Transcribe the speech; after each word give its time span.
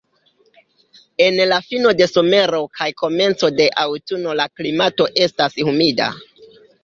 En 1.25 1.35
la 1.49 1.59
fino 1.65 1.91
de 1.99 2.07
somero 2.13 2.61
kaj 2.79 2.87
komenco 3.03 3.51
de 3.59 3.67
aŭtuno 3.83 4.33
la 4.41 4.49
klimato 4.61 5.07
estas 5.27 5.61
humida. 5.69 6.09